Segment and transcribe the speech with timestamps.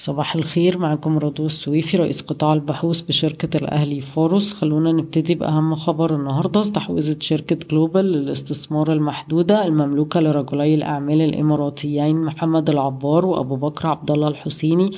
[0.00, 6.14] صباح الخير معكم رضوى السويفي رئيس قطاع البحوث بشركة الأهلي فاروس خلونا نبتدي بأهم خبر
[6.14, 6.60] النهاردة.
[6.60, 14.28] استحوذت شركة جلوبال للاستثمار المحدودة المملوكة لرجلي الأعمال الإماراتيين محمد العبار وأبو بكر عبد الله
[14.28, 14.90] الحسيني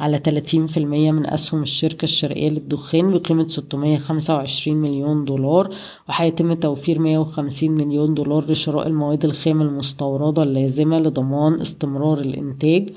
[0.00, 5.74] على 30% من أسهم الشركة الشرقية للدخان بقيمة 625 مليون دولار
[6.08, 12.90] وهيتم توفير 150 مليون دولار لشراء المواد الخام المستوردة اللازمة لضمان استمرار الإنتاج.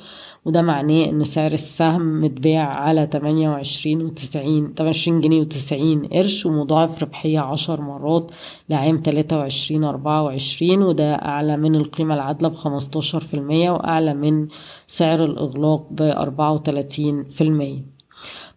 [0.46, 7.04] وده معناه إن سعر السهم متباع على تمانية وعشرين وتسعين تمانية جنيه وتسعين قرش ومضاعف
[7.04, 8.32] ربحية عشر مرات
[8.70, 12.50] لعام تلاتة وعشرين أربعة وعشرين وده أعلى من القيمة العادلة
[13.20, 14.48] في المية وأعلى من
[14.88, 16.62] سعر الإغلاق المية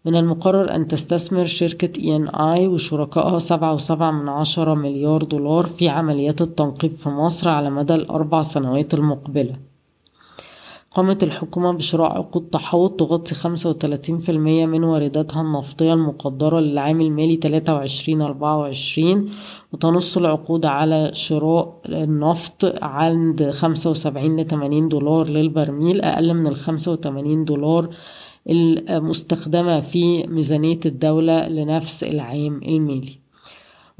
[0.04, 5.66] من المقرر أن تستثمر شركة اي ان اي وشركائها سبعة وسبعة من عشرة مليار دولار
[5.66, 9.69] في عمليات التنقيب في مصر على مدى الأربع سنوات المقبلة.
[10.94, 17.00] قامت الحكومة بشراء عقود تحوط تغطي خمسة وتلاتين في المية من وارداتها النفطية المقدرة للعام
[17.00, 19.30] المالي تلاتة وعشرين أربعة وعشرين
[19.72, 27.44] وتنص العقود على شراء النفط عند خمسة وسبعين لتمانين دولار للبرميل أقل من الخمسة وتمانين
[27.44, 27.90] دولار
[28.50, 33.19] المستخدمة في ميزانية الدولة لنفس العام المالي.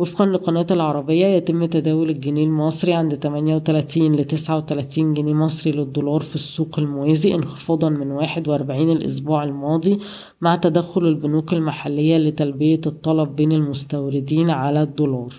[0.01, 6.34] وفقا لقناة العربية يتم تداول الجنيه المصري عند 38 ل 39 جنيه مصري للدولار في
[6.34, 9.98] السوق الموازي انخفاضا من 41 الأسبوع الماضي
[10.41, 15.34] مع تدخل البنوك المحلية لتلبية الطلب بين المستوردين على الدولار.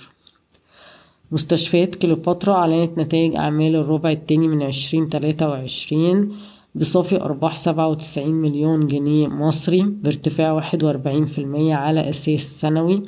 [1.32, 6.32] مستشفيات كليوباترا أعلنت نتائج أعمال الربع الثاني من عشرين تلاتة وعشرين
[6.76, 13.04] بصافي أرباح سبعة وتسعين مليون جنيه مصري بارتفاع واحد وأربعين في المية على أساس سنوي.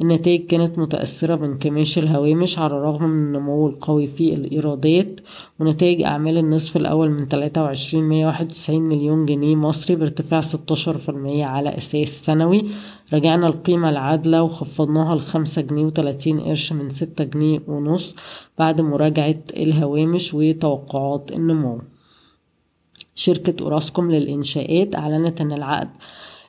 [0.00, 5.20] النتائج كانت متأثرة بانكماش الهوامش على الرغم من النمو القوي في الإيرادات
[5.60, 10.98] ونتائج أعمال النصف الأول من تلاتة وعشرين مية واحد وتسعين مليون جنيه مصري بارتفاع ستاشر
[10.98, 12.64] في المية على أساس سنوي.
[13.12, 18.14] رجعنا القيمة العادلة وخفضناها لخمسة جنيه وتلاتين قرش من ستة جنيه ونص
[18.58, 21.78] بعد مراجعة الهوامش وتوقعات النمو.
[23.18, 25.88] شركة أوراسكوم للإنشاءات أعلنت أن العقد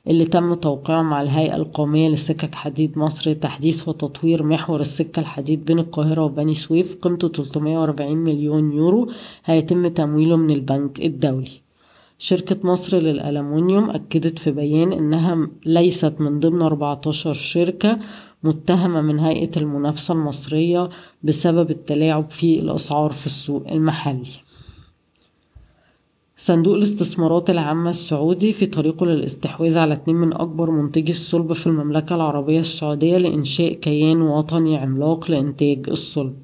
[0.08, 5.80] اللي تم توقيعه مع الهيئة القومية للسكك حديد مصر لتحديث وتطوير محور السكة الحديد بين
[5.80, 9.12] القاهرة وبني سويف قيمته 340 مليون يورو
[9.46, 11.52] هيتم تمويله من البنك الدولي.
[12.18, 18.00] شركة مصر للألمنيوم أكدت في بيان إنها ليست من ضمن 14 شركة
[18.44, 20.90] متهمة من هيئة المنافسة المصرية
[21.24, 24.49] بسبب التلاعب في الأسعار في السوق المحلي.
[26.42, 32.16] صندوق الاستثمارات العامة السعودي في طريقه للاستحواذ على اتنين من أكبر منتجي الصلب في المملكة
[32.16, 36.36] العربية السعودية لإنشاء كيان وطني عملاق لإنتاج الصلب.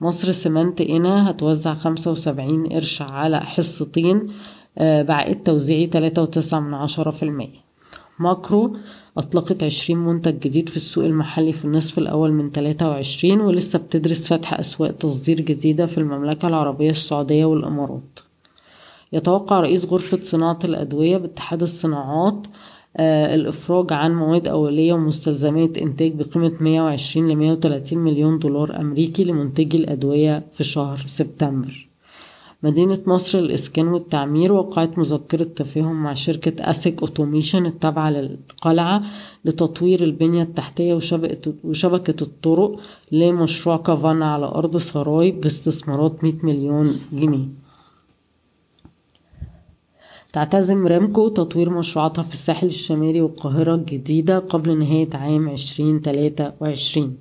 [0.00, 4.26] مصر سمنت إنا هتوزع خمسة وسبعين قرش على حصتين
[4.78, 7.68] آه، بعقد توزيعي تلاتة وتسعة من عشرة في المية.
[8.18, 8.76] ماكرو
[9.18, 14.32] أطلقت عشرين منتج جديد في السوق المحلي في النصف الأول من تلاتة وعشرين ولسه بتدرس
[14.32, 18.27] فتح أسواق تصدير جديدة في المملكة العربية السعودية والإمارات.
[19.12, 22.46] يتوقع رئيس غرفة صناعة الأدوية باتحاد الصناعات
[22.96, 29.76] آه الإفراج عن مواد أولية ومستلزمات إنتاج بقيمة 120 ل 130 مليون دولار أمريكي لمنتجي
[29.76, 31.88] الأدوية في شهر سبتمبر.
[32.62, 39.02] مدينة مصر للإسكان والتعمير وقعت مذكرة تفاهم مع شركة أسيك أوتوميشن التابعة للقلعة
[39.44, 40.94] لتطوير البنية التحتية
[41.64, 42.80] وشبكة, الطرق
[43.12, 47.67] لمشروع كافانا على أرض سراي باستثمارات 100 مليون جنيه.
[50.32, 57.16] تعتزم رامكو تطوير مشروعاتها في الساحل الشمالي والقاهرة الجديدة قبل نهاية عام عشرين تلاتة وعشرين.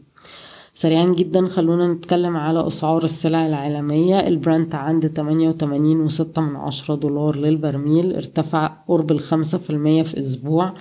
[0.74, 4.28] سريعا جدا خلونا نتكلم على أسعار السلع العالمية.
[4.28, 10.22] البرنت عند تمانية وتمانين وستة من عشرة دولار للبرميل ارتفع قرب الخمسة في المية في
[10.22, 10.74] أسبوع.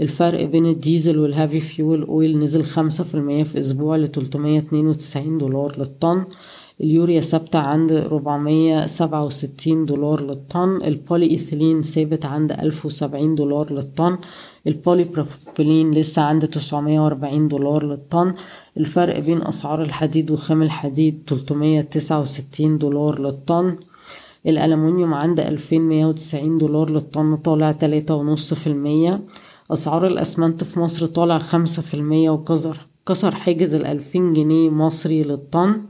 [0.00, 4.86] الفرق بين الديزل وال heavy fuel oil نزل خمسة في المية في أسبوع لتلتمية اتنين
[4.86, 6.24] وتسعين دولار للطن.
[6.80, 10.78] اليوريا ثابتة عند ربعمية سبعة وستين دولار للطن.
[10.84, 14.18] البولي إيثيلين ثابت عند ألف وسبعين دولار للطن.
[14.66, 18.34] البولي بروبيلين لسه عند تسعمية وأربعين دولار للطن.
[18.78, 23.76] الفرق بين أسعار الحديد وخام الحديد تلتمية تسعة وستين دولار للطن.
[24.46, 29.20] الألمنيوم عند ألفين مية وتسعين دولار للطن طالع تلاتة ونص في المية.
[29.72, 32.76] أسعار الأسمنت في مصر طالع خمسة في المية وكسر
[33.06, 35.82] كسر حاجز الألفين جنيه مصري للطن.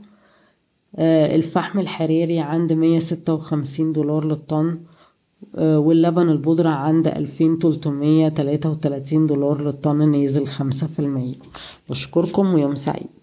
[0.97, 4.79] الفحم الحراري عند مية ستة وخمسين دولار للطن
[5.55, 11.33] آه، واللبن البودرة عند ألفين تلتمية تلاتة وتلاتين دولار للطن نازل خمسة في المية.
[11.89, 13.18] بشكركم ويوم سعيد.